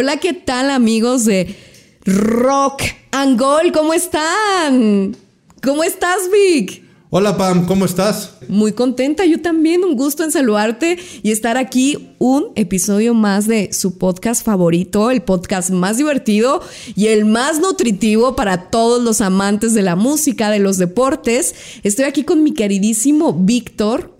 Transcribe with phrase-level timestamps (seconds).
[0.00, 1.56] Hola, ¿qué tal amigos de
[2.04, 3.72] Rock and Gold?
[3.72, 5.16] ¿Cómo están?
[5.60, 6.84] ¿Cómo estás, Vic?
[7.10, 8.34] Hola Pam, ¿cómo estás?
[8.46, 13.72] Muy contenta, yo también, un gusto en saludarte y estar aquí un episodio más de
[13.72, 16.62] su podcast favorito, el podcast más divertido
[16.94, 21.56] y el más nutritivo para todos los amantes de la música, de los deportes.
[21.82, 24.16] Estoy aquí con mi queridísimo Víctor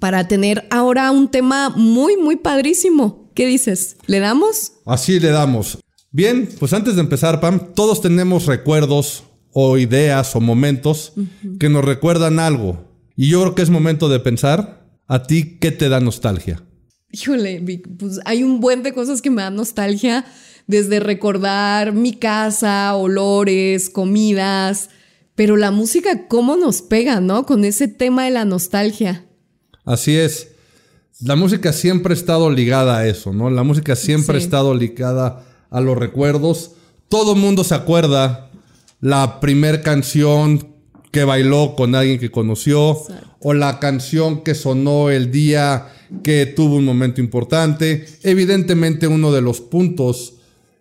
[0.00, 3.23] para tener ahora un tema muy, muy padrísimo.
[3.34, 3.96] ¿Qué dices?
[4.06, 4.74] ¿Le damos?
[4.86, 5.78] Así le damos.
[6.12, 11.12] Bien, pues antes de empezar, Pam, todos tenemos recuerdos o ideas o momentos
[11.58, 12.88] que nos recuerdan algo.
[13.16, 16.62] Y yo creo que es momento de pensar a ti qué te da nostalgia.
[17.10, 17.62] Híjole,
[17.98, 20.24] pues hay un buen de cosas que me dan nostalgia,
[20.66, 24.90] desde recordar mi casa, olores, comidas,
[25.34, 27.44] pero la música, ¿cómo nos pega, no?
[27.44, 29.26] Con ese tema de la nostalgia.
[29.84, 30.53] Así es
[31.20, 33.50] la música siempre ha estado ligada a eso, ¿no?
[33.50, 36.72] La música siempre ha estado ligada a los recuerdos.
[37.08, 38.50] Todo mundo se acuerda
[39.00, 40.68] la primer canción
[41.12, 42.98] que bailó con alguien que conoció
[43.40, 45.88] o la canción que sonó el día
[46.24, 48.06] que tuvo un momento importante.
[48.22, 50.34] Evidentemente uno de los puntos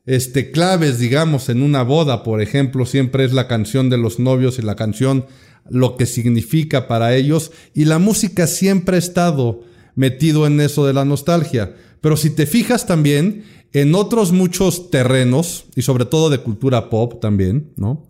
[0.05, 4.57] este, claves, digamos, en una boda, por ejemplo, siempre es la canción de los novios
[4.57, 5.27] y la canción
[5.69, 7.51] lo que significa para ellos.
[7.75, 9.61] Y la música siempre ha estado
[9.95, 11.75] metido en eso de la nostalgia.
[12.01, 17.19] Pero si te fijas también en otros muchos terrenos, y sobre todo de cultura pop
[17.19, 18.07] también, ¿no?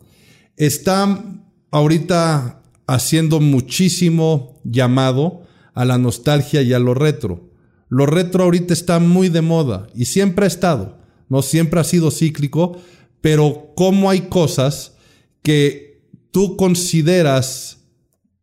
[0.57, 1.23] Está
[1.71, 7.49] ahorita haciendo muchísimo llamado a la nostalgia y a lo retro.
[7.89, 10.97] Lo retro ahorita está muy de moda y siempre ha estado,
[11.29, 11.41] ¿no?
[11.41, 12.77] Siempre ha sido cíclico,
[13.21, 14.95] pero cómo hay cosas
[15.41, 17.79] que tú consideras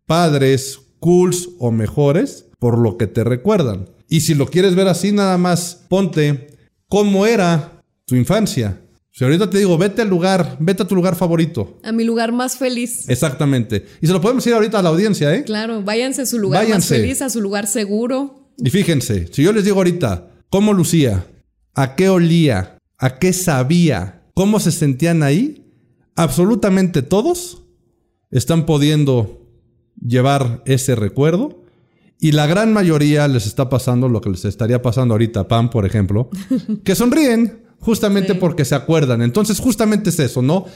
[0.06, 3.88] padres, cools o mejores, por lo que te recuerdan.
[4.08, 6.56] Y si lo quieres ver así, nada más ponte
[6.88, 8.80] cómo era tu infancia.
[9.10, 11.78] Si ahorita te digo, vete al lugar, vete a tu lugar favorito.
[11.82, 13.08] A mi lugar más feliz.
[13.08, 13.84] Exactamente.
[14.00, 15.42] Y se lo podemos decir ahorita a la audiencia, ¿eh?
[15.42, 18.52] Claro, váyanse a su lugar más feliz, a su lugar seguro.
[18.56, 21.26] Y fíjense, si yo les digo ahorita cómo lucía,
[21.74, 25.66] a qué olía, a qué sabía, cómo se sentían ahí,
[26.14, 27.62] absolutamente todos
[28.30, 29.48] están pudiendo
[30.00, 31.59] llevar ese recuerdo
[32.20, 35.70] y la gran mayoría les está pasando lo que les estaría pasando ahorita a Pam,
[35.70, 36.28] por ejemplo,
[36.84, 39.22] que sonríen justamente porque se acuerdan.
[39.22, 40.66] Entonces, justamente es eso, ¿no?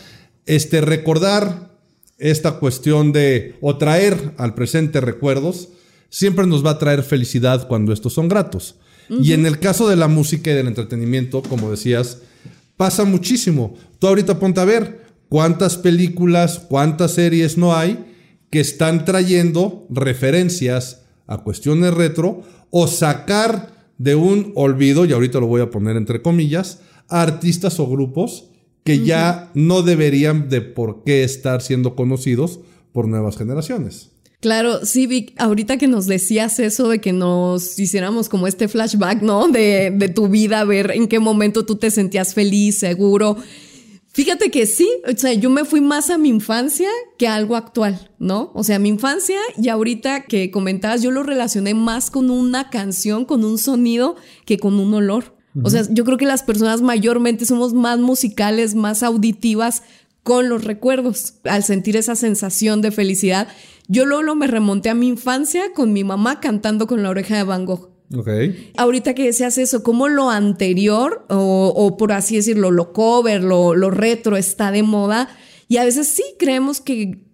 [0.46, 1.74] Este, recordar
[2.18, 5.68] esta cuestión de, o traer al presente recuerdos,
[6.08, 8.76] siempre nos va a traer felicidad cuando estos son gratos.
[9.10, 12.20] Y en el caso de la música y del entretenimiento, como decías,
[12.78, 13.76] pasa muchísimo.
[13.98, 18.02] Tú ahorita ponte a ver cuántas películas, cuántas series no hay
[18.48, 25.46] que están trayendo referencias a cuestiones retro o sacar de un olvido, y ahorita lo
[25.46, 28.48] voy a poner entre comillas, a artistas o grupos
[28.82, 32.60] que ya no deberían de por qué estar siendo conocidos
[32.92, 34.10] por nuevas generaciones.
[34.40, 39.22] Claro, sí, Vic, ahorita que nos decías eso de que nos hiciéramos como este flashback,
[39.22, 39.48] ¿no?
[39.48, 43.38] De, de tu vida, ver en qué momento tú te sentías feliz, seguro.
[44.14, 46.88] Fíjate que sí, o sea, yo me fui más a mi infancia
[47.18, 48.52] que a algo actual, ¿no?
[48.54, 53.24] O sea, mi infancia y ahorita que comentabas, yo lo relacioné más con una canción,
[53.24, 54.14] con un sonido,
[54.46, 55.34] que con un olor.
[55.64, 59.82] O sea, yo creo que las personas mayormente somos más musicales, más auditivas
[60.22, 63.48] con los recuerdos, al sentir esa sensación de felicidad.
[63.88, 67.42] Yo luego me remonté a mi infancia con mi mamá cantando con la oreja de
[67.42, 67.93] Van Gogh.
[68.76, 73.90] Ahorita que decías eso, ¿cómo lo anterior, o, por así decirlo, lo cover, lo, lo,
[73.90, 75.28] retro está de moda?
[75.68, 77.24] Y a veces sí creemos que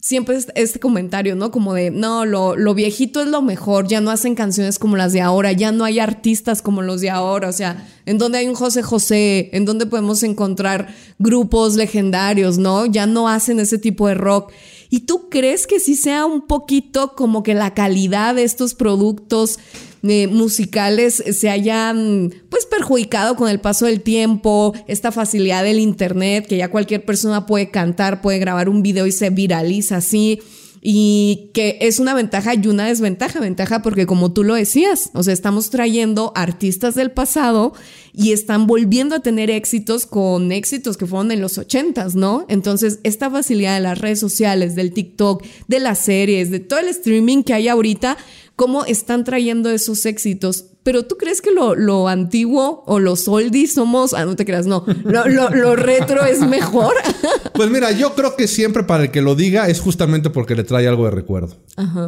[0.00, 1.50] siempre es este comentario, ¿no?
[1.50, 5.12] Como de, no, lo, lo viejito es lo mejor, ya no hacen canciones como las
[5.12, 8.48] de ahora, ya no hay artistas como los de ahora, o sea, ¿en dónde hay
[8.48, 9.50] un José José?
[9.52, 12.86] ¿En dónde podemos encontrar grupos legendarios, ¿no?
[12.86, 14.52] Ya no hacen ese tipo de rock.
[14.88, 19.58] ¿Y tú crees que sí sea un poquito como que la calidad de estos productos
[20.02, 26.46] eh, musicales se hayan pues perjudicado con el paso del tiempo, esta facilidad del internet,
[26.46, 30.40] que ya cualquier persona puede cantar, puede grabar un video y se viraliza así?
[30.80, 33.40] y que es una ventaja y una desventaja.
[33.40, 37.72] Ventaja porque como tú lo decías, o sea, estamos trayendo artistas del pasado
[38.18, 42.46] y están volviendo a tener éxitos con éxitos que fueron en los ochentas, ¿no?
[42.48, 46.88] Entonces, esta facilidad de las redes sociales, del TikTok, de las series, de todo el
[46.88, 48.18] streaming que hay ahorita,
[48.56, 50.64] cómo están trayendo esos éxitos.
[50.82, 54.66] Pero tú crees que lo, lo antiguo o los oldies somos, ah, no te creas,
[54.66, 56.94] no, lo, lo, retro es mejor.
[57.54, 60.64] pues mira, yo creo que siempre para el que lo diga es justamente porque le
[60.64, 61.54] trae algo de recuerdo.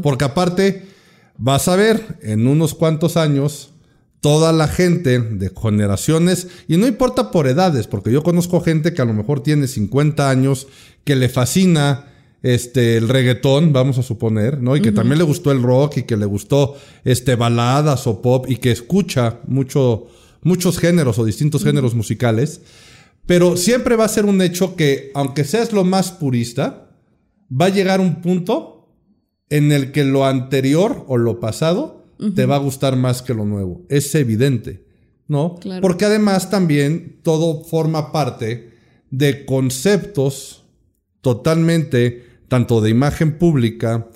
[0.03, 0.89] Porque aparte,
[1.39, 3.70] vas a ver, en unos cuantos años,
[4.21, 9.03] toda la gente de generaciones, y no importa por edades, porque yo conozco gente que
[9.03, 10.69] a lo mejor tiene 50 años,
[11.05, 12.07] que le fascina
[12.43, 14.77] este, el reggaetón, vamos a suponer, ¿no?
[14.77, 18.47] Y que también le gustó el rock y que le gustó este, baladas o pop
[18.49, 20.07] y que escucha mucho,
[20.43, 22.61] muchos géneros o distintos géneros musicales.
[23.27, 26.91] Pero siempre va a ser un hecho que, aunque seas lo más purista,
[27.51, 28.89] va a llegar un punto
[29.51, 32.00] en el que lo anterior o lo pasado
[32.35, 33.83] te va a gustar más que lo nuevo.
[33.89, 34.85] Es evidente,
[35.29, 35.57] ¿no?
[35.81, 38.71] Porque además también todo forma parte
[39.11, 40.65] de conceptos
[41.21, 44.09] totalmente, tanto de imagen pública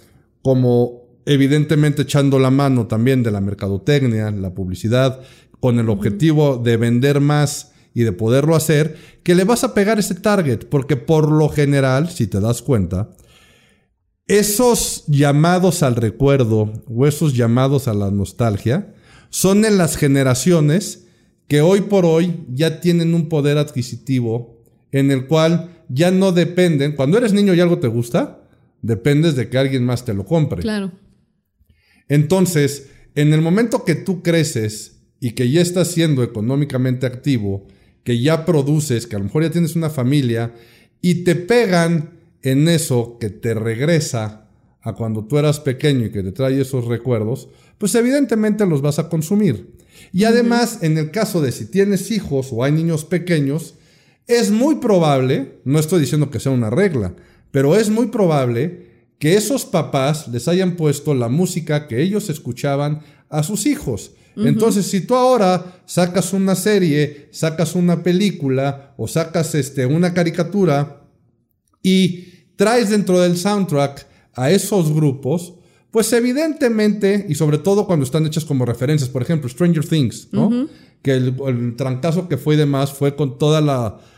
[0.43, 5.21] como evidentemente echando la mano también de la mercadotecnia, la publicidad,
[5.61, 9.99] con el objetivo de vender más y de poderlo hacer, que le vas a pegar
[9.99, 13.11] ese target, porque por lo general, si te das cuenta,
[14.27, 18.95] esos llamados al recuerdo o esos llamados a la nostalgia
[19.31, 21.07] son en las generaciones
[21.49, 24.63] que hoy por hoy ya tienen un poder adquisitivo
[24.93, 28.49] en el cual ya no dependen, cuando eres niño y algo te gusta,
[28.81, 30.63] dependes de que alguien más te lo compre.
[30.63, 30.93] Claro.
[32.09, 37.67] Entonces, en el momento que tú creces y que ya estás siendo económicamente activo,
[38.03, 40.55] que ya produces, que a lo mejor ya tienes una familia
[41.01, 42.11] y te pegan
[42.45, 44.49] en eso que te regresa
[44.83, 47.49] a cuando tú eras pequeño y que te trae esos recuerdos,
[47.79, 49.75] pues evidentemente los vas a consumir.
[50.13, 53.77] Y además, en el caso de si tienes hijos o hay niños pequeños,
[54.27, 57.15] es muy probable, no estoy diciendo que sea una regla,
[57.51, 63.01] pero es muy probable que esos papás les hayan puesto la música que ellos escuchaban
[63.31, 64.13] a sus hijos.
[64.37, 71.05] Entonces, si tú ahora sacas una serie, sacas una película o sacas este, una caricatura
[71.85, 75.55] y traes dentro del soundtrack a esos grupos,
[75.91, 80.69] pues evidentemente, y sobre todo cuando están hechas como referencias, por ejemplo, Stranger Things, ¿no?
[81.03, 83.63] Que el, trancazo que fue de más fue con todas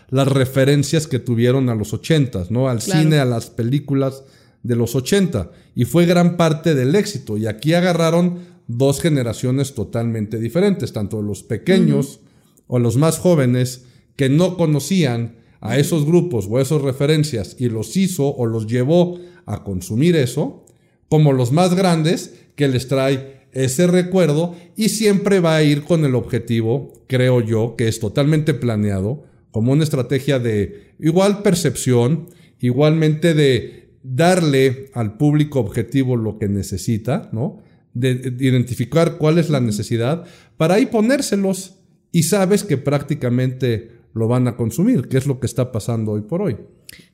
[0.08, 2.68] las referencias que tuvieron a los ochentas, ¿no?
[2.68, 4.22] Al cine, a las películas
[4.62, 5.50] de los 80.
[5.74, 7.36] Y fue gran parte del éxito.
[7.36, 12.20] Y aquí agarraron dos generaciones totalmente diferentes, tanto los pequeños
[12.66, 13.84] o los más jóvenes
[14.16, 19.18] que no conocían a esos grupos o esas referencias y los hizo o los llevó
[19.46, 20.64] a consumir eso,
[21.08, 26.04] como los más grandes que les trae ese recuerdo y siempre va a ir con
[26.04, 32.26] el objetivo, creo yo, que es totalmente planeado, como una estrategia de igual percepción,
[32.60, 37.58] igualmente de darle al público objetivo lo que necesita, ¿no?
[37.94, 40.26] De, de identificar cuál es la necesidad
[40.58, 41.76] para ahí ponérselos
[42.12, 46.22] y sabes que prácticamente lo van a consumir, que es lo que está pasando hoy
[46.22, 46.56] por hoy.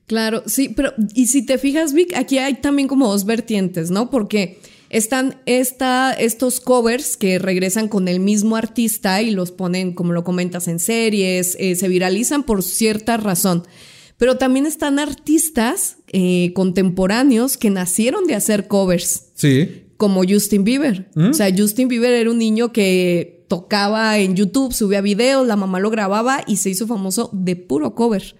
[0.06, 4.08] Claro, sí, pero y si te fijas, Vic, aquí hay también como dos vertientes, ¿no?
[4.08, 10.12] Porque están esta, estos covers que regresan con el mismo artista y los ponen, como
[10.12, 13.64] lo comentas, en series, eh, se viralizan por cierta razón.
[14.16, 19.30] Pero también están artistas eh, contemporáneos que nacieron de hacer covers.
[19.34, 19.86] Sí.
[19.96, 21.10] Como Justin Bieber.
[21.16, 21.30] ¿Mm?
[21.30, 25.78] O sea, Justin Bieber era un niño que tocaba en YouTube, subía videos, la mamá
[25.78, 28.34] lo grababa y se hizo famoso de puro cover.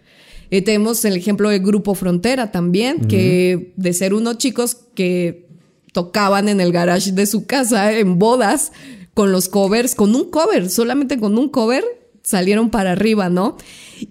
[0.51, 5.51] Eh, tenemos el ejemplo del Grupo Frontera también, que de ser unos chicos que
[5.93, 8.73] tocaban en el garage de su casa en bodas
[9.13, 11.85] con los covers, con un cover, solamente con un cover
[12.23, 13.59] salieron para arriba, ¿no?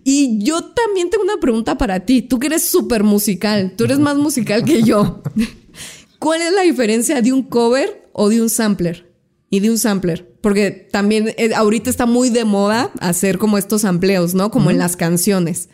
[0.04, 3.98] Y yo también tengo una pregunta para ti, tú que eres súper musical, tú eres
[3.98, 5.24] más musical que yo.
[6.20, 9.10] ¿Cuál es la diferencia de un cover o de un sampler?
[9.52, 10.31] y de un sampler.
[10.42, 14.52] Porque también eh, ahorita está muy de moda hacer como estos sampleos, ¿no?
[14.52, 15.70] Como en las canciones.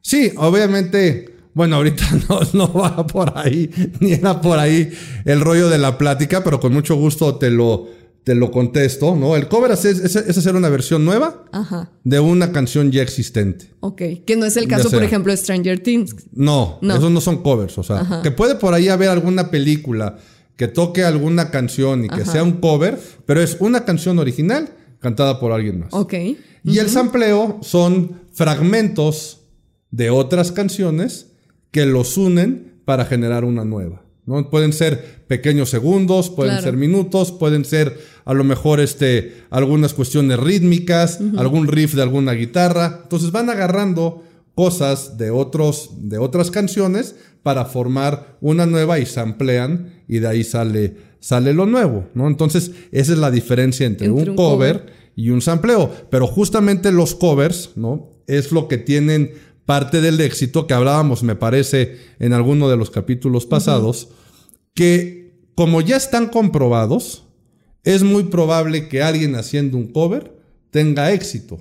[0.00, 1.34] Sí, obviamente.
[1.54, 2.04] Bueno, ahorita
[2.52, 3.68] no, va por ahí,
[4.00, 4.90] ni era por ahí
[5.24, 7.88] el rollo de la plática, pero con mucho gusto te lo,
[8.22, 9.34] te lo contesto, ¿no?
[9.34, 11.44] El cover es, es, hacer una versión nueva
[12.04, 13.70] de una canción ya existente.
[13.80, 16.14] Ok, que no es el caso, por ejemplo, de Stranger Things.
[16.32, 20.16] No, esos no son covers, o sea, que puede por ahí haber alguna película
[20.58, 25.38] que toque alguna canción y que sea un cover, pero es una canción original cantada
[25.38, 25.94] por alguien más.
[25.94, 26.14] Ok.
[26.64, 29.42] Y el sampleo son fragmentos
[29.92, 31.28] de otras canciones
[31.70, 34.02] que los unen para generar una nueva.
[34.26, 34.50] ¿no?
[34.50, 40.40] Pueden ser pequeños segundos, pueden ser minutos, pueden ser a lo mejor este, algunas cuestiones
[40.40, 43.02] rítmicas, algún riff de alguna guitarra.
[43.04, 44.24] Entonces van agarrando
[44.56, 50.28] cosas de, otros, de otras canciones para formar una nueva y se amplían y de
[50.28, 52.26] ahí sale, sale lo nuevo, ¿no?
[52.28, 54.86] Entonces, esa es la diferencia entre, un, cover,
[55.18, 55.92] y un sampleo.
[56.10, 58.12] Pero justamente los covers, ¿no?
[58.26, 59.32] Es lo que tienen
[59.66, 64.08] parte del éxito que hablábamos, me parece, en alguno de los capítulos pasados,
[64.74, 67.24] que como ya están comprobados,
[67.82, 70.38] es muy probable que alguien haciendo un cover
[70.70, 71.60] tenga éxito.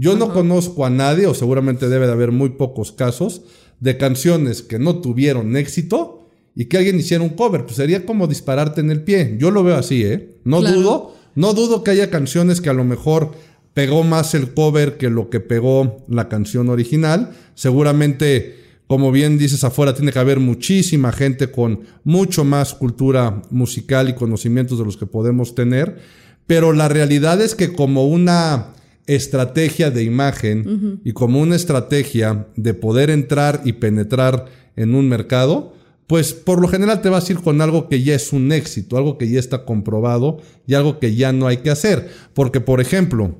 [0.00, 3.42] Yo no conozco a nadie, o seguramente debe de haber muy pocos casos,
[3.80, 7.64] de canciones que no tuvieron éxito y que alguien hiciera un cover.
[7.64, 9.34] Pues sería como dispararte en el pie.
[9.40, 10.36] Yo lo veo así, ¿eh?
[10.44, 13.32] No dudo, no dudo que haya canciones que a lo mejor
[13.74, 17.32] pegó más el cover que lo que pegó la canción original.
[17.56, 24.08] Seguramente, como bien dices afuera, tiene que haber muchísima gente con mucho más cultura musical
[24.08, 25.98] y conocimientos de los que podemos tener.
[26.46, 28.74] Pero la realidad es que como una
[29.08, 34.44] estrategia de imagen y como una estrategia de poder entrar y penetrar
[34.76, 35.72] en un mercado,
[36.06, 38.96] pues por lo general te vas a ir con algo que ya es un éxito,
[38.96, 42.10] algo que ya está comprobado y algo que ya no hay que hacer.
[42.34, 43.34] Porque, por ejemplo,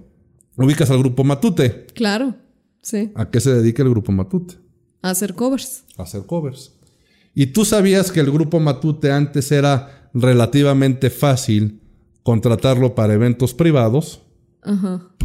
[0.56, 1.86] ubicas al grupo Matute.
[1.94, 2.34] Claro,
[2.82, 3.12] sí.
[3.14, 4.56] ¿A qué se dedica el grupo Matute?
[5.02, 5.84] A hacer covers.
[5.96, 6.72] A hacer covers.
[7.34, 11.80] ¿Y tú sabías que el grupo Matute antes era relativamente fácil
[12.22, 14.22] contratarlo para eventos privados?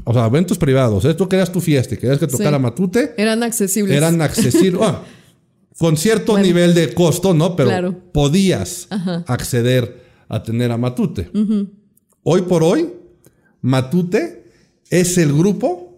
[0.05, 1.05] O sea, eventos privados.
[1.05, 1.13] ¿eh?
[1.13, 3.13] Tú querías tu fiesta y querías que tocara Matute.
[3.17, 3.95] Eran accesibles.
[3.95, 4.81] Eran accesibles.
[5.77, 7.55] con cierto nivel de costo, ¿no?
[7.55, 8.87] Pero podías
[9.27, 11.29] acceder a tener a Matute.
[12.23, 12.91] Hoy por hoy,
[13.61, 14.51] Matute
[14.89, 15.97] es el grupo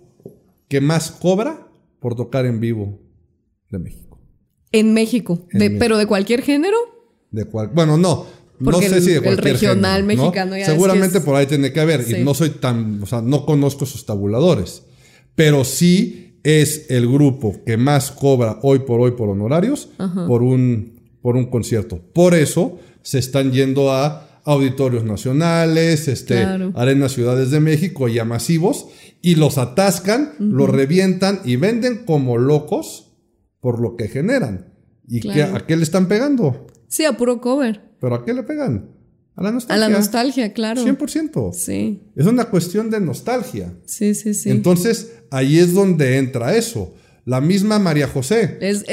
[0.68, 1.68] que más cobra
[2.00, 3.00] por tocar en vivo
[3.70, 4.20] de México.
[4.72, 5.48] En México.
[5.51, 6.77] ¿Pero de cualquier género?
[7.32, 8.25] De cual, bueno, no
[8.60, 12.06] no sé si de cualquier el regional mexicano Seguramente por ahí tiene que haber.
[12.10, 14.84] Y no soy tan, o sea, no conozco sus tabuladores.
[15.36, 19.90] Pero sí es el grupo que más cobra hoy por hoy por honorarios
[20.28, 22.00] por un, por un concierto.
[22.14, 26.46] Por eso se están yendo a auditorios nacionales, este,
[26.76, 28.88] arenas ciudades de México y a masivos,
[29.22, 33.12] y los atascan, los revientan y venden como locos
[33.60, 34.72] por lo que generan.
[35.08, 36.68] ¿Y a qué le están pegando?
[36.88, 37.82] Sí, a puro cover.
[38.06, 38.92] ¿Pero a qué le pegan?
[39.36, 39.84] A la nostalgia.
[39.84, 40.80] A la nostalgia, claro.
[40.80, 41.54] 100%.
[41.54, 42.04] Sí.
[42.16, 43.74] Es una cuestión de nostalgia.
[43.84, 44.52] Sí, sí, sí.
[44.52, 46.94] Entonces, ahí es donde entra eso.
[47.26, 48.60] La misma María José.
[48.62, 48.84] Es,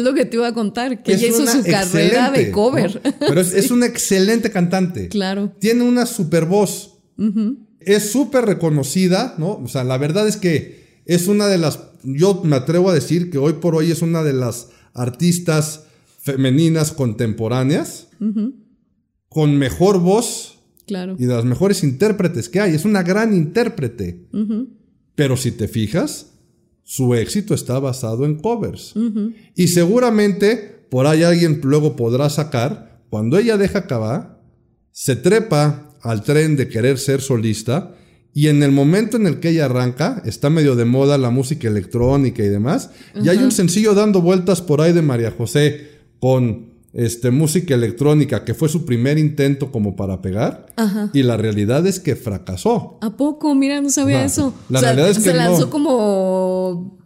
[0.00, 3.00] lo que te iba a contar, que ella hizo su carrera de cover.
[3.20, 5.08] Pero es, una excelente cantante.
[5.08, 5.54] Claro.
[5.58, 6.98] Tiene una super voz.
[7.80, 9.52] Es súper reconocida, ¿no?
[9.64, 11.80] O sea, la verdad es que es una de las.
[12.02, 15.84] Yo me atrevo a decir que hoy por hoy es una de las artistas
[16.28, 18.08] femeninas contemporáneas
[19.30, 21.16] con mejor voz claro.
[21.18, 22.74] y de las mejores intérpretes que hay.
[22.74, 24.28] Es una gran intérprete.
[25.14, 26.34] Pero si te fijas,
[26.82, 28.94] su éxito está basado en covers.
[29.54, 34.42] Y seguramente por ahí alguien luego podrá sacar, cuando ella deja acabar,
[34.92, 37.94] se trepa al tren de querer ser solista
[38.34, 41.66] y en el momento en el que ella arranca, está medio de moda la música
[41.66, 46.78] electrónica y demás, y hay un sencillo dando vueltas por ahí de María José con
[46.92, 50.66] este, música electrónica, que fue su primer intento como para pegar.
[51.12, 52.98] Y la realidad es que fracasó.
[53.00, 53.54] ¿A poco?
[53.54, 54.54] Mira, no sabía eso.
[54.68, 56.98] La realidad es que se lanzó como.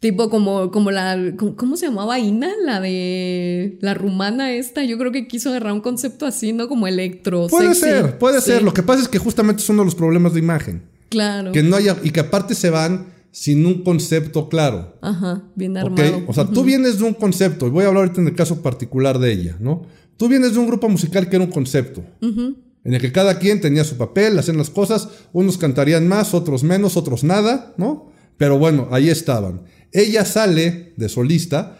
[0.00, 1.34] Tipo como, como la.
[1.56, 2.50] ¿Cómo se llamaba Ina?
[2.64, 3.78] La de.
[3.80, 4.84] La rumana esta.
[4.84, 6.68] Yo creo que quiso agarrar un concepto así, ¿no?
[6.68, 7.48] Como electro.
[7.48, 8.62] Puede ser, puede ser.
[8.62, 10.82] Lo que pasa es que justamente es uno de los problemas de imagen.
[11.08, 11.52] Claro.
[11.52, 11.96] Que no haya.
[12.02, 14.98] Y que aparte se van sin un concepto claro.
[15.00, 16.24] Ajá, bien armado.
[16.26, 18.62] O sea, tú vienes de un concepto, y voy a hablar ahorita en el caso
[18.62, 19.86] particular de ella, ¿no?
[20.16, 23.60] Tú vienes de un grupo musical que era un concepto, en el que cada quien
[23.60, 28.10] tenía su papel, hacían las cosas, unos cantarían más, otros menos, otros nada, ¿no?
[28.38, 29.62] Pero bueno, ahí estaban.
[29.92, 31.78] Ella sale de solista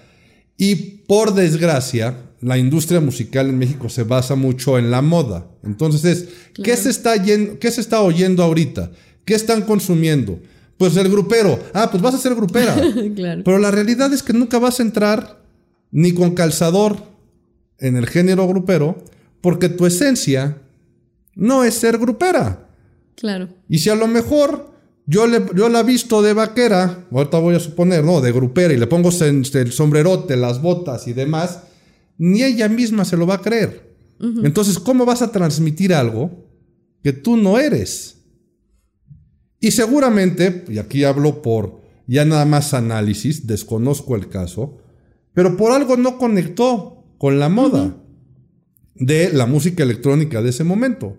[0.56, 0.76] y
[1.08, 5.50] por desgracia, la industria musical en México se basa mucho en la moda.
[5.64, 8.92] Entonces, ¿qué, se está ¿qué se está oyendo ahorita?
[9.24, 10.38] ¿Qué están consumiendo?
[10.78, 11.58] Pues el grupero.
[11.74, 12.74] Ah, pues vas a ser grupera.
[13.14, 13.42] claro.
[13.44, 15.42] Pero la realidad es que nunca vas a entrar
[15.90, 16.96] ni con calzador
[17.78, 19.04] en el género grupero,
[19.40, 20.58] porque tu esencia
[21.34, 22.68] no es ser grupera.
[23.14, 23.48] Claro.
[23.68, 24.72] Y si a lo mejor
[25.06, 28.20] yo, le, yo la visto de vaquera, ahorita voy a suponer, ¿no?
[28.20, 31.60] De grupera y le pongo el sombrerote, las botas y demás,
[32.18, 33.88] ni ella misma se lo va a creer.
[34.20, 36.44] Entonces, ¿cómo vas a transmitir algo
[37.04, 38.17] que tú no eres?
[39.60, 44.78] Y seguramente, y aquí hablo por ya nada más análisis, desconozco el caso,
[45.34, 47.96] pero por algo no conectó con la moda
[48.94, 51.16] de la música electrónica de ese momento.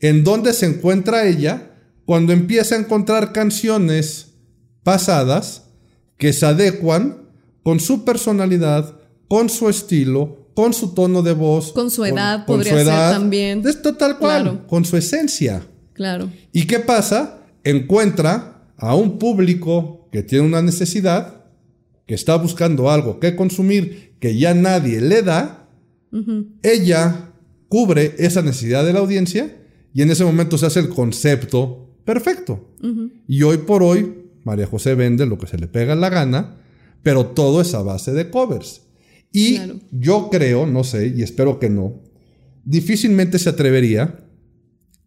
[0.00, 1.70] En donde se encuentra ella
[2.04, 4.34] cuando empieza a encontrar canciones
[4.82, 5.68] pasadas
[6.16, 7.28] que se adecuan
[7.62, 8.96] con su personalidad,
[9.28, 11.72] con su estilo, con su tono de voz.
[11.72, 13.66] Con su edad, podría ser también.
[13.66, 15.62] Es total cual, con su esencia.
[15.92, 16.30] Claro.
[16.52, 17.41] ¿Y qué pasa?
[17.64, 21.44] Encuentra a un público que tiene una necesidad,
[22.06, 25.68] que está buscando algo que consumir, que ya nadie le da,
[26.62, 27.32] ella
[27.68, 29.56] cubre esa necesidad de la audiencia
[29.94, 32.68] y en ese momento se hace el concepto perfecto.
[33.26, 36.56] Y hoy por hoy, María José vende lo que se le pega la gana,
[37.02, 38.82] pero todo es a base de covers.
[39.32, 39.58] Y
[39.90, 42.02] yo creo, no sé, y espero que no,
[42.64, 44.21] difícilmente se atrevería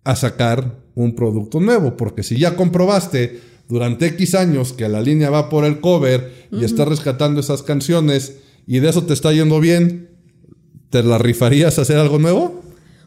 [0.06, 5.30] a sacar un producto nuevo, porque si ya comprobaste durante X años que la línea
[5.30, 9.60] va por el cover y está rescatando esas canciones y de eso te está yendo
[9.60, 10.10] bien,
[10.90, 12.62] ¿te la rifarías a hacer algo nuevo?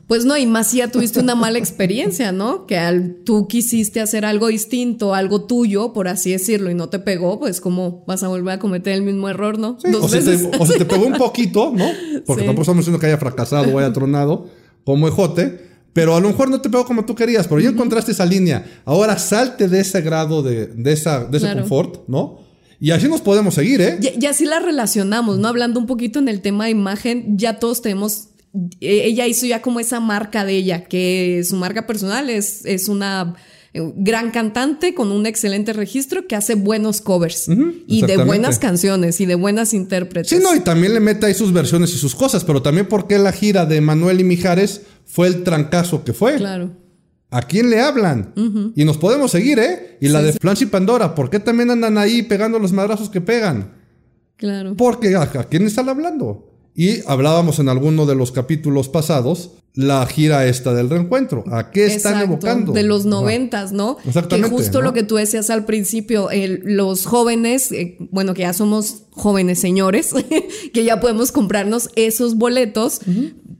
[0.08, 2.66] Pues no, y más si ya tuviste una mala experiencia, ¿no?
[2.66, 6.98] Que al, tú quisiste hacer algo distinto, algo tuyo, por así decirlo, y no te
[6.98, 9.76] pegó, pues como vas a volver a cometer el mismo error, ¿no?
[10.00, 10.22] o, Se
[10.78, 11.86] te, pegó un poquito, ¿no?
[12.26, 14.46] Porque tampoco estamos diciendo que haya fracasado o haya tronado
[14.82, 15.67] como ejote,
[15.98, 18.64] pero a lo mejor no te pegó como tú querías, pero ya encontraste esa línea.
[18.84, 22.38] Ahora salte de ese grado de, esa, de ese confort, ¿no?
[22.78, 23.98] Y así nos podemos seguir, ¿eh?
[24.00, 25.48] Y, y, así la relacionamos, ¿no?
[25.48, 28.28] Hablando un poquito en el tema de imagen, ya todos tenemos
[28.80, 32.88] e, ella hizo ya como esa marca de ella, que su marca personal es, es
[32.88, 33.34] una
[33.74, 37.48] gran cantante con un excelente registro que hace buenos covers
[37.86, 40.30] y de buenas canciones y de buenas intérpretes.
[40.30, 43.18] Sí, no, y también le mete ahí sus versiones y sus cosas, pero también porque
[43.18, 46.36] la gira de Manuel y Mijares fue el trancazo que fue.
[46.36, 46.70] Claro.
[47.30, 48.32] ¿A quién le hablan?
[48.74, 49.98] Y nos podemos seguir, ¿eh?
[50.00, 50.64] Y la de sí.
[50.64, 53.74] y Pandora, ¿por qué también andan ahí pegando los madrazos que pegan?
[54.36, 54.74] Claro.
[54.76, 56.47] Porque ¿a, a quién están hablando?
[56.78, 61.42] Y hablábamos en alguno de los capítulos pasados la gira esta del reencuentro.
[61.50, 62.72] ¿A qué están evocando?
[62.72, 63.96] De los noventas, ¿no?
[64.06, 64.48] Exactamente.
[64.48, 66.28] Que justo lo que tú decías al principio,
[66.62, 70.14] los jóvenes, eh, bueno, que ya somos jóvenes señores,
[70.72, 73.00] que ya podemos comprarnos esos boletos.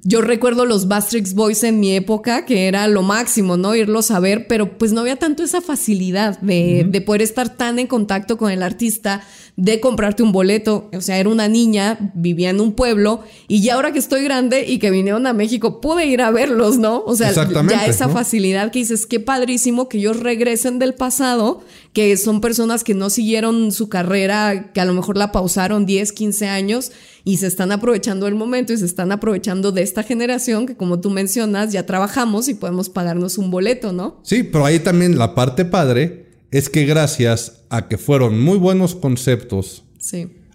[0.04, 3.74] Yo recuerdo los Bastrix Boys en mi época, que era lo máximo, ¿no?
[3.74, 7.80] Irlos a ver, pero pues no había tanto esa facilidad de, de poder estar tan
[7.80, 9.22] en contacto con el artista
[9.58, 10.88] de comprarte un boleto.
[10.96, 14.64] O sea, era una niña, vivía en un pueblo y ya ahora que estoy grande
[14.64, 17.02] y que vinieron a México, pude ir a verlos, ¿no?
[17.04, 21.60] O sea, ya esa facilidad que dices, qué padrísimo que ellos regresen del pasado,
[21.92, 26.12] que son personas que no siguieron su carrera, que a lo mejor la pausaron 10,
[26.12, 26.92] 15 años
[27.24, 31.00] y se están aprovechando el momento y se están aprovechando de esta generación que como
[31.00, 34.20] tú mencionas, ya trabajamos y podemos pagarnos un boleto, ¿no?
[34.22, 38.94] Sí, pero ahí también la parte padre es que gracias a que fueron muy buenos
[38.94, 39.84] conceptos,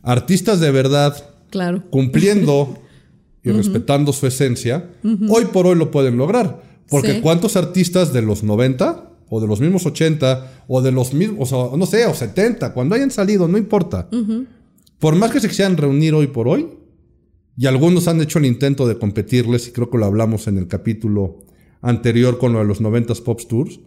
[0.02, 1.84] artistas de verdad, claro.
[1.90, 2.80] cumpliendo
[3.44, 4.90] y respetando su esencia,
[5.30, 6.62] hoy por hoy lo pueden lograr.
[6.90, 11.52] Porque ¿cuántos artistas de los 90 o de los mismos 80 o de los mismos,
[11.54, 14.10] o no sé, o 70, cuando hayan salido, no importa.
[15.00, 16.68] Por más que se quisieran reunir hoy por hoy,
[17.58, 20.68] y algunos han hecho el intento de competirles, y creo que lo hablamos en el
[20.68, 21.40] capítulo
[21.82, 23.80] anterior con lo de los 90s Pop Tours,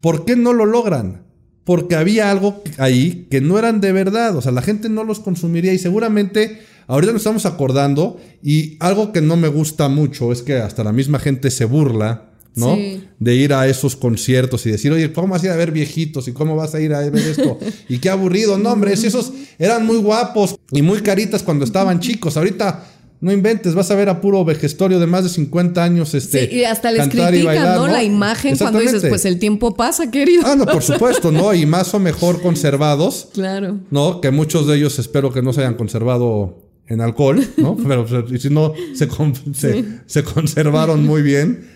[0.00, 1.24] ¿por qué no lo logran?
[1.64, 5.20] porque había algo ahí que no eran de verdad, o sea, la gente no los
[5.20, 10.42] consumiría y seguramente ahorita nos estamos acordando y algo que no me gusta mucho es
[10.42, 12.76] que hasta la misma gente se burla, ¿no?
[13.18, 16.28] De ir a esos conciertos y decir, oye, ¿cómo vas a ir a ver viejitos?
[16.28, 17.58] ¿Y cómo vas a ir a ver esto?
[17.88, 22.00] y qué aburrido, no, hombre, si esos eran muy guapos y muy caritas cuando estaban
[22.00, 22.84] chicos, ahorita
[23.24, 26.56] no inventes, vas a ver a puro vejestorio de más de 50 años este sí,
[26.56, 27.86] y hasta les critican, ¿no?
[27.86, 30.42] La imagen cuando dices, pues el tiempo pasa, querido.
[30.44, 31.54] Ah, no, por supuesto, ¿no?
[31.54, 33.28] Y más o mejor conservados.
[33.32, 33.78] Claro.
[33.90, 34.20] ¿No?
[34.20, 37.76] Que muchos de ellos espero que no se hayan conservado en alcohol, ¿no?
[37.88, 38.06] Pero
[38.38, 41.66] si no, se, se conservaron muy bien.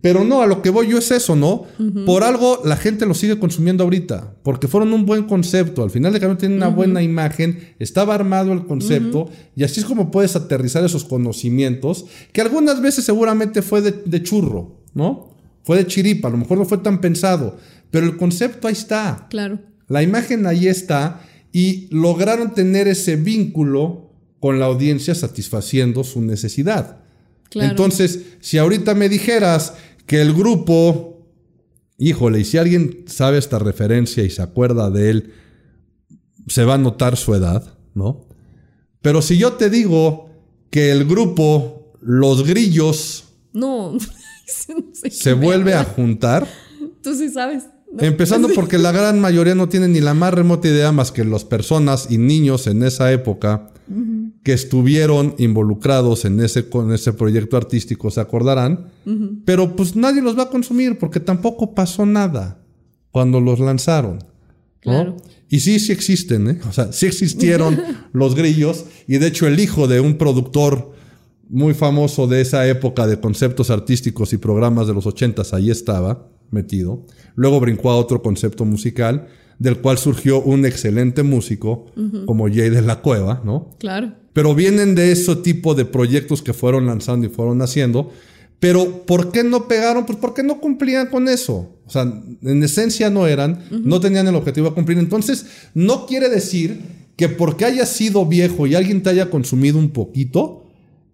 [0.00, 1.64] Pero no, a lo que voy yo es eso, ¿no?
[2.06, 5.82] Por algo la gente lo sigue consumiendo ahorita, porque fueron un buen concepto.
[5.82, 9.86] Al final de camino tienen una buena imagen, estaba armado el concepto, y así es
[9.86, 15.36] como puedes aterrizar esos conocimientos, que algunas veces seguramente fue de, churro, ¿no?
[15.62, 17.58] Fue de chiripa, a lo mejor no fue tan pensado,
[17.90, 19.26] pero el concepto ahí está.
[19.30, 19.60] Claro.
[19.86, 21.20] La imagen ahí está,
[21.52, 27.01] y lograron tener ese vínculo con la audiencia satisfaciendo su necesidad.
[27.54, 29.74] Entonces, si ahorita me dijeras
[30.06, 31.26] que el grupo,
[31.98, 35.32] híjole, y si alguien sabe esta referencia y se acuerda de él,
[36.46, 38.26] se va a notar su edad, ¿no?
[39.00, 40.30] Pero si yo te digo
[40.70, 43.96] que el grupo Los Grillos no,
[45.10, 46.48] se vuelve a juntar.
[47.02, 47.64] Tú sí sabes.
[47.98, 51.44] Empezando porque la gran mayoría no tiene ni la más remota idea más que las
[51.44, 53.71] personas y niños en esa época
[54.42, 58.90] que estuvieron involucrados en ese, con ese proyecto artístico se acordarán,
[59.44, 62.60] pero pues nadie los va a consumir porque tampoco pasó nada
[63.10, 64.18] cuando los lanzaron.
[65.48, 66.60] Y sí, sí existen, ¿eh?
[66.68, 67.80] o sea, sí existieron
[68.12, 70.92] los grillos y de hecho el hijo de un productor
[71.48, 76.28] muy famoso de esa época de conceptos artísticos y programas de los ochentas, ahí estaba
[76.50, 77.06] metido.
[77.36, 79.28] Luego brincó a otro concepto musical
[79.62, 81.86] del cual surgió un excelente músico
[82.26, 83.70] como Jay de la Cueva, ¿no?
[83.78, 84.12] Claro.
[84.32, 88.10] Pero vienen de ese tipo de proyectos que fueron lanzando y fueron haciendo,
[88.62, 90.06] Pero ¿por qué no pegaron?
[90.06, 91.74] Pues porque no cumplían con eso.
[91.84, 92.02] O sea,
[92.42, 94.98] en esencia no eran, no tenían el objetivo de cumplir.
[94.98, 96.80] Entonces, no quiere decir
[97.16, 100.64] que porque haya sido viejo y alguien te haya consumido un poquito,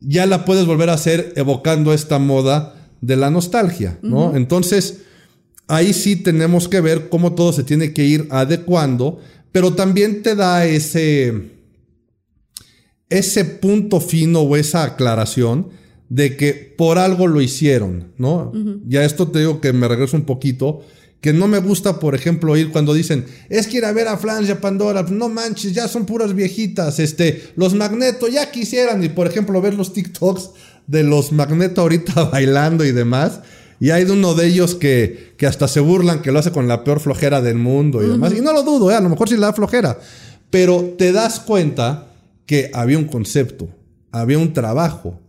[0.01, 4.37] ya la puedes volver a hacer evocando esta moda de la nostalgia, ¿no?
[4.37, 5.05] Entonces,
[5.69, 9.21] ahí sí tenemos que ver cómo todo se tiene que ir adecuando,
[9.53, 11.53] pero también te da ese,
[13.09, 15.69] ese punto fino o esa aclaración
[16.09, 18.53] de que por algo lo hicieron, ¿no?
[18.87, 20.83] Ya esto te digo que me regreso un poquito,
[21.21, 24.17] que no me gusta, por ejemplo, ir cuando dicen, es que ir a ver a
[24.17, 29.27] Francia Pandora, no manches, ya son puras viejitas, este, los Magneto ya quisieran, y por
[29.27, 30.51] ejemplo, ver los TikToks
[30.87, 33.41] de los Magneto ahorita bailando y demás,
[33.81, 36.69] y hay de uno de ellos que, que hasta se burlan que lo hace con
[36.69, 38.95] la peor flojera del mundo y demás, y no lo dudo, ¿eh?
[38.95, 39.99] a lo mejor sí le da flojera,
[40.51, 42.09] pero te das cuenta
[42.47, 43.69] que había un concepto,
[44.11, 45.21] había un trabajo,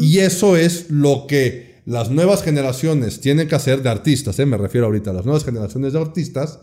[0.00, 4.46] y eso es lo que las nuevas generaciones tienen que hacer de artistas, ¿eh?
[4.46, 6.58] me refiero ahorita a las nuevas generaciones de artistas,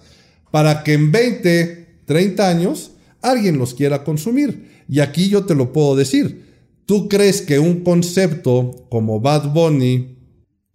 [0.51, 4.83] para que en 20, 30 años alguien los quiera consumir.
[4.87, 6.47] Y aquí yo te lo puedo decir.
[6.85, 10.17] ¿Tú crees que un concepto como Bad Bunny,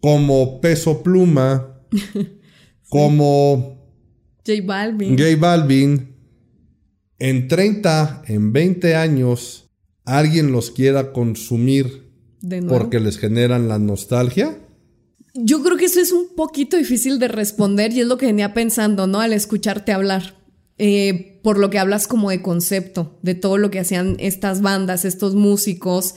[0.05, 1.79] como Peso Pluma,
[2.89, 3.89] como
[4.45, 5.17] J Balvin.
[5.17, 6.15] J Balvin,
[7.17, 9.71] en 30, en 20 años,
[10.03, 12.11] alguien los quiera consumir
[12.69, 14.59] porque les generan la nostalgia.
[15.33, 18.53] Yo creo que eso es un poquito difícil de responder y es lo que venía
[18.53, 19.21] pensando, ¿no?
[19.21, 20.35] Al escucharte hablar.
[20.77, 25.03] Eh, por lo que hablas como de concepto, de todo lo que hacían estas bandas,
[25.03, 26.13] estos músicos,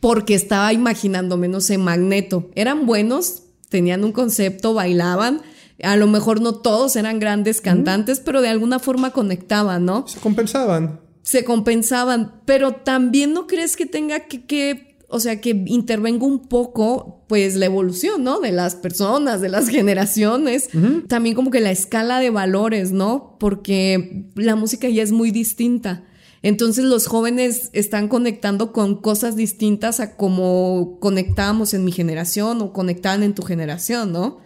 [0.00, 2.50] porque estaba imaginándome, no sé, Magneto.
[2.54, 5.42] Eran buenos, tenían un concepto, bailaban.
[5.82, 10.06] A lo mejor no todos eran grandes cantantes, pero de alguna forma conectaban, ¿no?
[10.08, 11.00] Se compensaban.
[11.22, 16.48] Se compensaban, pero también no crees que tenga que, que o sea, que intervenga un
[16.48, 18.40] poco, pues, la evolución, ¿no?
[18.40, 20.68] De las personas, de las generaciones.
[21.08, 23.36] También como que la escala de valores, ¿no?
[23.40, 26.04] Porque la música ya es muy distinta.
[26.42, 32.72] Entonces los jóvenes están conectando con cosas distintas a como conectábamos en mi generación o
[32.72, 34.38] conectaban en tu generación, ¿no?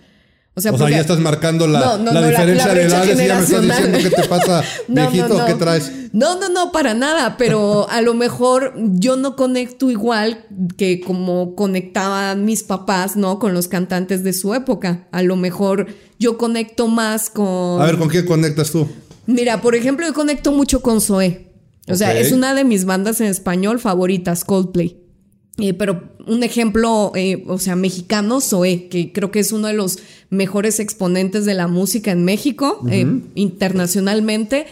[0.55, 4.11] O sea, ya estás marcando la, diferencia de edades y ya me estás diciendo qué
[4.11, 5.91] te pasa, viejito, ¿qué traes?
[6.13, 10.45] No, no, no, para nada, pero a lo mejor yo no conecto igual
[10.77, 13.39] que como conectaban mis papás, ¿no?
[13.39, 15.09] Con los cantantes de su época.
[15.11, 15.87] A lo mejor
[16.19, 17.81] yo conecto más con...
[17.81, 18.87] A ver, ¿con qué conectas tú?
[19.25, 21.52] Mira, por ejemplo, yo conecto mucho con Zoé.
[21.89, 24.99] O sea, es una de mis bandas en español favoritas, Coldplay.
[25.59, 29.75] Eh, pero un ejemplo, eh, o sea, mexicano, Zoé, que creo que es uno de
[29.75, 29.99] los
[30.31, 34.67] mejores exponentes de la música en México, eh, internacionalmente.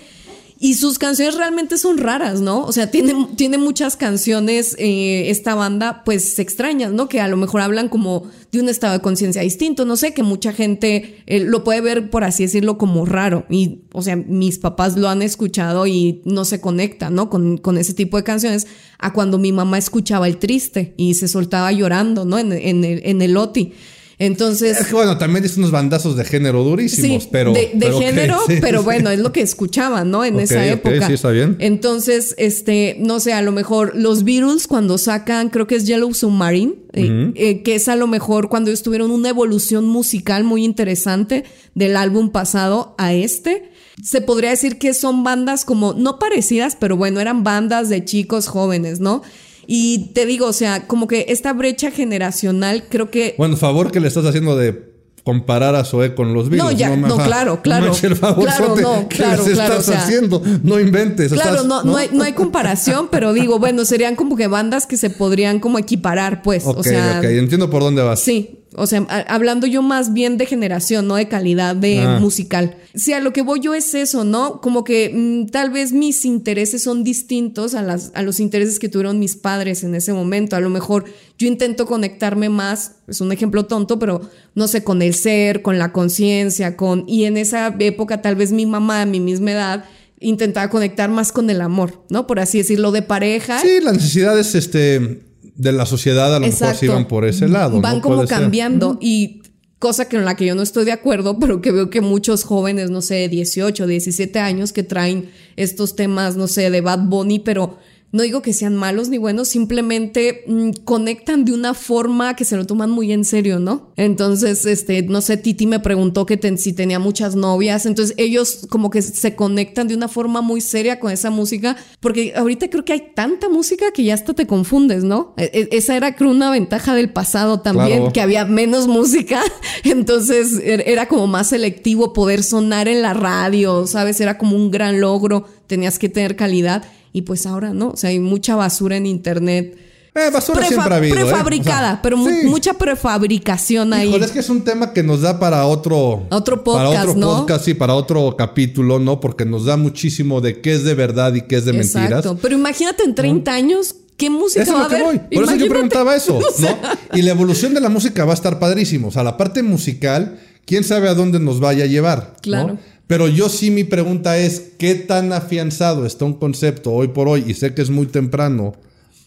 [0.62, 2.66] Y sus canciones realmente son raras, ¿no?
[2.66, 7.08] O sea, tiene, tiene muchas canciones eh, esta banda, pues extrañas, ¿no?
[7.08, 10.22] Que a lo mejor hablan como de un estado de conciencia distinto, no sé, que
[10.22, 13.46] mucha gente eh, lo puede ver, por así decirlo, como raro.
[13.48, 17.30] Y, o sea, mis papás lo han escuchado y no se conecta, ¿no?
[17.30, 18.66] Con, con ese tipo de canciones
[18.98, 22.38] a cuando mi mamá escuchaba el triste y se soltaba llorando, ¿no?
[22.38, 23.72] En, en el, en el OTI.
[24.20, 24.78] Entonces.
[24.78, 27.54] Es que bueno, también es unos bandazos de género durísimos, pero.
[27.54, 30.26] De, género, pero bueno, es lo que escuchaban, ¿no?
[30.26, 31.06] En esa época.
[31.06, 31.56] sí, está bien.
[31.58, 36.12] Entonces, este, no sé, a lo mejor los Beatles cuando sacan, creo que es Yellow
[36.12, 40.64] Submarine, eh, eh, que es a lo mejor cuando ellos tuvieron una evolución musical muy
[40.64, 43.70] interesante del álbum pasado a este
[44.02, 48.46] se podría decir que son bandas como, no parecidas, pero bueno, eran bandas de chicos
[48.46, 49.22] jóvenes, ¿no?
[49.66, 53.34] Y te digo, o sea, como que esta brecha generacional creo que...
[53.38, 54.90] Bueno, favor que le estás haciendo de
[55.24, 56.72] comparar a Zoe con los Beatles.
[56.72, 57.86] No, ya, no, claro, claro.
[57.86, 60.42] No el favor claro, no, claro, que estás haciendo.
[60.62, 61.32] No inventes.
[61.32, 64.96] Claro, no, no, hay, no hay comparación, pero digo, bueno, serían como que bandas que
[64.96, 66.66] se podrían como equiparar, pues.
[66.66, 68.20] Ok, o sea, ok, entiendo por dónde vas.
[68.20, 72.18] Sí, o sea, hablando yo más bien de generación, no de calidad de ah.
[72.20, 72.76] musical.
[72.94, 74.60] Sí, a lo que voy yo es eso, ¿no?
[74.60, 78.88] Como que mm, tal vez mis intereses son distintos a, las, a los intereses que
[78.88, 80.54] tuvieron mis padres en ese momento.
[80.54, 81.04] A lo mejor
[81.36, 84.20] yo intento conectarme más, es un ejemplo tonto, pero
[84.54, 87.04] no sé, con el ser, con la conciencia, con...
[87.08, 89.84] Y en esa época tal vez mi mamá a mi misma edad
[90.20, 92.28] intentaba conectar más con el amor, ¿no?
[92.28, 93.58] Por así decirlo, de pareja.
[93.60, 95.29] Sí, las necesidades, este
[95.60, 97.80] de la sociedad a lo mejor sí van por ese lado.
[97.82, 99.42] Van como cambiando y
[99.78, 102.44] cosa que en la que yo no estoy de acuerdo, pero que veo que muchos
[102.44, 107.40] jóvenes, no sé, 18, 17 años que traen estos temas, no sé, de Bad Bunny,
[107.40, 107.76] pero
[108.12, 112.56] no digo que sean malos ni buenos, simplemente mm, conectan de una forma que se
[112.56, 113.92] lo toman muy en serio, ¿no?
[113.96, 118.90] Entonces, este, no sé, Titi me preguntó que si tenía muchas novias, entonces ellos como
[118.90, 122.94] que se conectan de una forma muy seria con esa música, porque ahorita creo que
[122.94, 125.34] hay tanta música que ya hasta te confundes, ¿no?
[125.36, 129.40] E, e, esa era creo una ventaja del pasado también, que había menos música,
[129.84, 134.20] entonces er, era como más selectivo poder sonar en la radio, ¿sabes?
[134.20, 138.10] Era como un gran logro, tenías que tener calidad y pues ahora no, o sea,
[138.10, 139.76] hay mucha basura en internet.
[140.14, 141.16] Eh, basura siempre ha habido.
[141.16, 141.20] ¿eh?
[141.20, 144.12] Prefabricada, pero mucha prefabricación ahí.
[144.12, 146.26] es que es un tema que nos da para otro.
[146.30, 147.38] Otro podcast, para otro ¿no?
[147.38, 149.20] podcast, sí, para otro capítulo, ¿no?
[149.20, 152.10] Porque nos da muchísimo de qué es de verdad y qué es de Exacto.
[152.10, 152.38] mentiras.
[152.42, 153.94] Pero imagínate en 30 años.
[154.16, 155.02] ¿Qué música eso va a haber?
[155.02, 155.18] Voy.
[155.32, 156.78] Por eso yo preguntaba eso, ¿no?
[157.14, 159.08] Y la evolución de la música va a estar padrísimo.
[159.08, 162.36] O sea, la parte musical, quién sabe a dónde nos vaya a llevar.
[162.42, 162.78] Claro.
[163.10, 167.42] Pero yo sí mi pregunta es, ¿qué tan afianzado está un concepto hoy por hoy?
[167.44, 168.74] Y sé que es muy temprano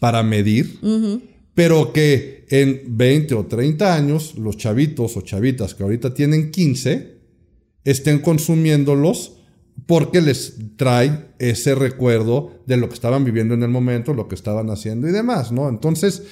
[0.00, 0.80] para medir,
[1.52, 7.18] pero que en 20 o 30 años los chavitos o chavitas que ahorita tienen 15
[7.84, 9.32] estén consumiéndolos
[9.84, 14.34] porque les trae ese recuerdo de lo que estaban viviendo en el momento, lo que
[14.34, 15.68] estaban haciendo y demás, ¿no?
[15.68, 16.22] Entonces,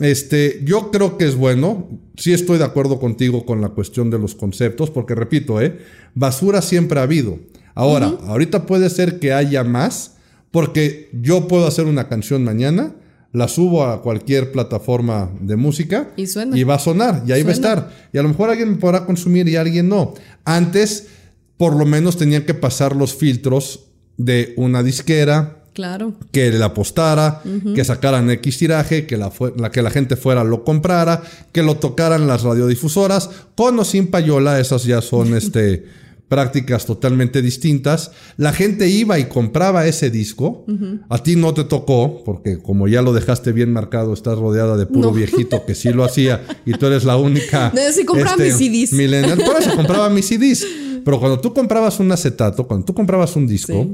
[0.00, 1.88] este, yo creo que es bueno.
[2.16, 5.78] Sí estoy de acuerdo contigo con la cuestión de los conceptos, porque repito, ¿eh?
[6.14, 7.38] basura siempre ha habido.
[7.74, 10.16] Ahora, ahorita puede ser que haya más,
[10.52, 12.94] porque yo puedo hacer una canción mañana,
[13.32, 17.52] la subo a cualquier plataforma de música y, va a sonar, y ahí va a
[17.52, 17.90] estar.
[18.12, 20.14] Y a lo mejor alguien me podrá consumir y alguien no.
[20.44, 21.08] Antes,
[21.56, 26.14] por lo menos tenían que pasar los filtros de una disquera, Claro.
[26.30, 27.42] Que le apostara,
[27.74, 29.32] que sacaran X tiraje, que la,
[29.72, 33.28] que la gente fuera lo comprara, que lo tocaran las radiodifusoras.
[33.56, 35.84] Con o sin payola, esas ya son este,
[36.28, 38.12] prácticas totalmente distintas.
[38.36, 40.64] La gente iba y compraba ese disco.
[41.08, 44.86] A ti no te tocó, porque como ya lo dejaste bien marcado, estás rodeada de
[44.86, 47.72] puro viejito que sí lo hacía y tú eres la única.
[47.74, 48.92] No, sí compraba mis CDs.
[48.92, 49.38] Millennial.
[49.38, 50.64] Por eso compraba mis CDs.
[51.04, 53.88] Pero cuando tú comprabas un acetato, cuando tú comprabas un disco.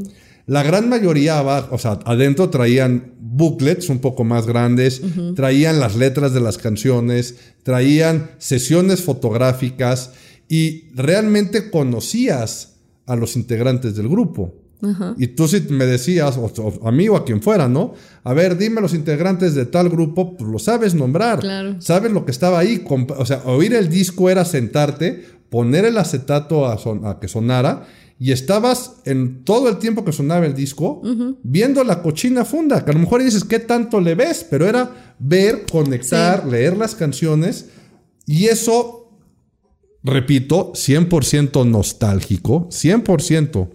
[0.50, 5.00] La gran mayoría, o sea, adentro traían booklets un poco más grandes,
[5.36, 10.10] traían las letras de las canciones, traían sesiones fotográficas
[10.48, 14.56] y realmente conocías a los integrantes del grupo.
[15.18, 16.52] Y tú si me decías, o,
[16.84, 17.94] a mí o a quien fuera, ¿no?
[18.24, 21.40] A ver, dime los integrantes de tal grupo, pues lo sabes nombrar.
[21.80, 22.84] Sabes lo que estaba ahí.
[22.88, 27.86] O sea, oír el disco era sentarte, poner el acetato a, a que sonara
[28.18, 31.00] y estabas en todo el tiempo que sonaba el disco
[31.42, 34.46] viendo la cochina funda, que a lo mejor dices, ¿qué tanto le ves?
[34.48, 37.70] Pero era ver, conectar, leer las canciones
[38.26, 39.18] y eso,
[40.02, 43.70] repito, 100% nostálgico, 100%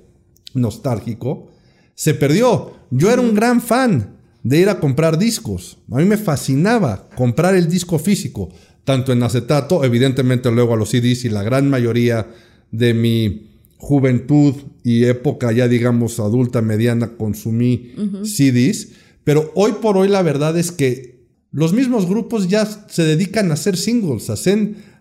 [0.53, 1.49] nostálgico,
[1.95, 2.73] se perdió.
[2.91, 5.79] Yo era un gran fan de ir a comprar discos.
[5.91, 8.49] A mí me fascinaba comprar el disco físico,
[8.85, 12.27] tanto en acetato, evidentemente luego a los CDs y la gran mayoría
[12.71, 17.91] de mi juventud y época ya digamos adulta, mediana, consumí
[18.23, 18.89] CDs,
[19.23, 21.15] pero hoy por hoy la verdad es que
[21.51, 24.33] los mismos grupos ya se dedican a hacer singles, a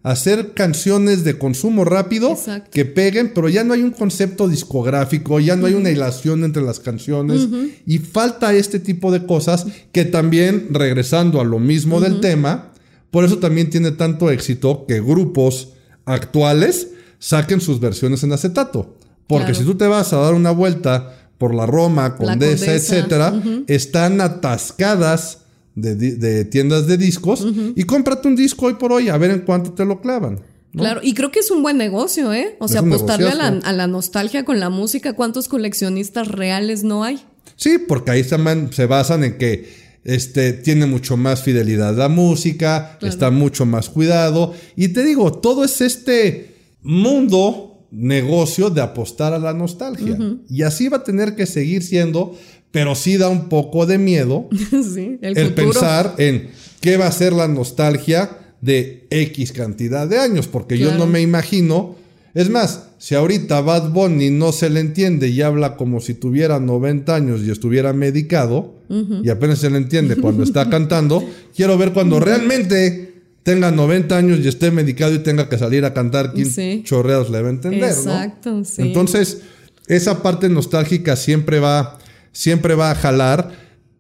[0.03, 2.38] hacer, canciones de consumo rápido
[2.70, 6.62] que peguen, pero ya no hay un concepto discográfico, ya no hay una hilación entre
[6.62, 7.49] las canciones
[7.87, 12.73] y falta este tipo de cosas que también, regresando a lo mismo del tema,
[13.14, 15.68] por eso también tiene tanto éxito que grupos
[16.05, 16.88] actuales
[17.20, 18.96] saquen sus versiones en acetato.
[19.29, 23.33] Porque si tú te vas a dar una vuelta por la Roma, Condesa, etcétera,
[23.68, 25.42] están atascadas
[25.77, 27.46] de, tiendas de discos
[27.77, 30.40] y cómprate un disco hoy por hoy a ver en cuánto te lo clavan.
[30.77, 32.57] Claro, y creo que es un buen negocio, ¿eh?
[32.59, 37.05] O sea, apostarle a la, a la, nostalgia con la música, ¿cuántos coleccionistas reales no
[37.05, 37.22] hay?
[37.55, 43.31] Sí, porque ahí se basan en que este, tiene mucho más fidelidad la música, está
[43.31, 44.55] mucho más cuidado.
[44.77, 50.19] Y te digo, todo es este mundo, negocio de apostar a la nostalgia.
[50.49, 52.37] Y así va a tener que seguir siendo,
[52.71, 54.49] pero sí da un poco de miedo
[55.23, 60.77] el, pensar en qué va a ser la nostalgia de X cantidad de años, porque
[60.79, 61.97] yo no me imagino.
[62.35, 66.59] Es más, si ahorita Bad Bunny no se le entiende y habla como si tuviera
[66.59, 71.92] 90 años y estuviera medicado, y apenas se le entiende cuando está cantando, quiero ver
[71.92, 76.83] cuando realmente tenga 90 años y esté medicado y tenga que salir a cantar, ¿quién
[76.83, 77.85] chorreados le va a entender?
[77.85, 78.83] Exacto, sí.
[78.83, 79.42] Entonces,
[79.87, 81.99] esa parte nostálgica siempre va,
[82.33, 83.53] siempre va a jalar,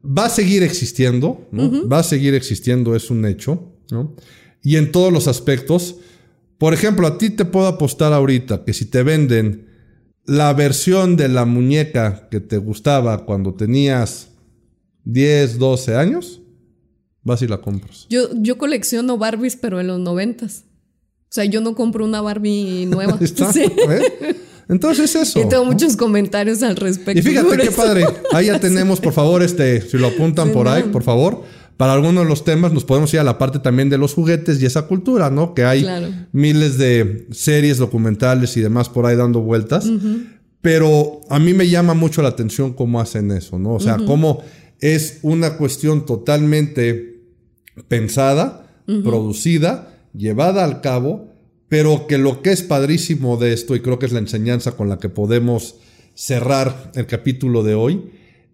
[0.04, 1.88] va a seguir existiendo, ¿no?
[1.88, 4.14] Va a seguir existiendo, es un hecho, ¿no?
[4.62, 5.96] Y en todos los aspectos.
[6.56, 9.66] Por ejemplo, a ti te puedo apostar ahorita que si te venden
[10.24, 14.28] la versión de la muñeca que te gustaba cuando tenías
[15.04, 16.40] 10, 12 años,
[17.22, 18.06] vas y la compras.
[18.10, 20.64] Yo, yo colecciono Barbies, pero en los noventas.
[21.30, 23.18] O sea, yo no compro una Barbie nueva.
[23.20, 23.52] ¿Está?
[23.52, 23.62] Sí.
[23.62, 24.36] ¿Eh?
[24.68, 25.40] Entonces eso.
[25.40, 27.18] Y tengo muchos comentarios al respecto.
[27.18, 27.76] Y fíjate qué eso.
[27.76, 28.06] padre.
[28.32, 30.92] Ahí ya tenemos, por favor, este, si lo apuntan Sí, por ahí, no.
[30.92, 31.42] por favor.
[31.76, 34.62] Para algunos de los temas nos podemos ir a la parte también de los juguetes
[34.62, 35.54] y esa cultura, ¿no?
[35.54, 36.06] Que hay Claro.
[36.32, 39.86] miles de series documentales y demás por ahí dando vueltas.
[40.60, 43.74] Pero a mí me llama mucho la atención cómo hacen eso, ¿no?
[43.74, 44.42] O sea, cómo
[44.80, 47.22] es una cuestión totalmente
[47.88, 51.32] pensada, producida, llevada al cabo,
[51.68, 54.88] pero que lo que es padrísimo de esto, y creo que es la enseñanza con
[54.88, 55.76] la que podemos
[56.14, 58.10] cerrar el capítulo de hoy,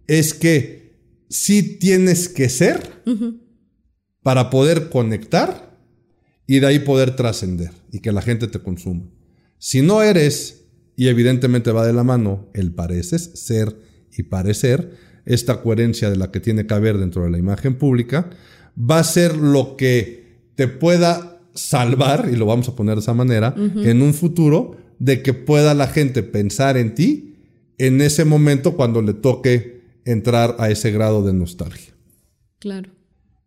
[0.07, 0.97] es que
[1.29, 3.03] sí tienes que ser
[4.23, 5.77] para poder conectar
[6.47, 9.09] y de ahí poder trascender y que la gente te consuma.
[9.57, 13.75] Si no eres, y evidentemente va de la mano, el pareces, ser
[14.11, 18.29] y parecer, esta coherencia de la que tiene que haber dentro de la imagen pública,
[18.77, 20.21] va a ser lo que
[20.55, 25.21] te pueda salvar, y lo vamos a poner de esa manera, en un futuro, de
[25.21, 27.35] que pueda la gente pensar en ti
[27.77, 31.93] en ese momento cuando le toque entrar a ese grado de nostalgia.
[32.59, 32.91] Claro.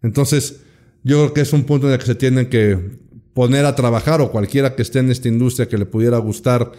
[0.02, 0.60] Entonces,
[1.04, 2.78] yo creo que es un punto en el que se tienen que
[3.32, 6.72] poner a trabajar o cualquiera que esté en esta industria que le pudiera gustar,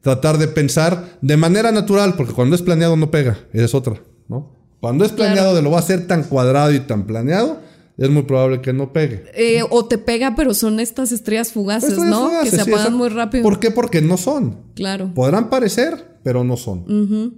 [0.00, 4.00] tratar de pensar de manera natural, porque cuando es planeado no pega, esa es otra,
[4.32, 4.50] ¿no?
[4.80, 5.56] Cuando es planeado Claro.
[5.56, 7.60] de lo va a ser tan cuadrado y tan planeado,
[7.96, 9.22] es muy probable que no pegue.
[9.34, 12.26] Eh, o te pega, pero son estas estrellas fugaces, ya ¿no?
[12.30, 13.44] es fácil, que se sí, apagan muy rápido.
[13.44, 13.70] ¿Por qué?
[13.70, 14.56] Porque no son.
[14.74, 15.12] Claro.
[15.14, 16.84] Podrán parecer, pero no son.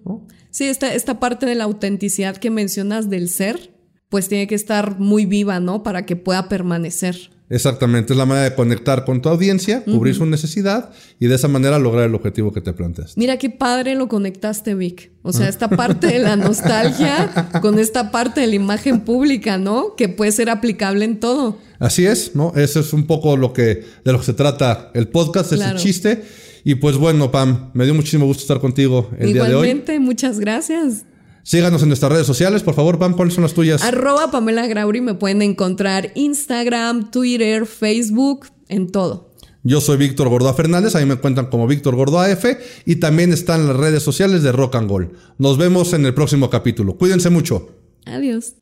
[0.04, 0.26] ¿no?
[0.50, 3.74] Sí, esta, esta parte de la autenticidad que mencionas del ser,
[4.08, 5.82] pues tiene que estar muy viva, ¿no?
[5.82, 7.30] Para que pueda permanecer.
[7.50, 11.46] Exactamente, es la manera de conectar con tu audiencia, cubrir su necesidad y de esa
[11.46, 13.16] manera lograr el objetivo que te planteas.
[13.18, 15.10] Mira qué padre lo conectaste, Vic.
[15.22, 19.94] O sea, esta parte de la nostalgia con esta parte de la imagen pública, ¿no?
[19.94, 21.58] Que puede ser aplicable en todo.
[21.78, 22.52] Así es, ¿no?
[22.56, 25.76] Eso es un poco lo que de lo que se trata el podcast, Claro.
[25.76, 26.24] ese chiste.
[26.64, 29.66] Y pues bueno, Pam, me dio muchísimo gusto estar contigo el día de hoy.
[29.66, 31.04] Igualmente, muchas gracias.
[31.44, 33.82] Síganos en nuestras redes sociales, por favor, Pam, ¿cuáles son las tuyas?
[33.84, 39.30] Arroba Pamela Grauri me pueden encontrar Instagram, Twitter, Facebook, en todo.
[39.62, 43.68] Yo soy Víctor Gordoa Fernández, ahí me encuentran como Víctor Gordoa F y también están
[43.68, 45.12] las redes sociales de Rock and Roll.
[45.36, 46.96] Nos vemos en el próximo capítulo.
[46.96, 47.68] Cuídense mucho.
[48.06, 48.54] Adiós.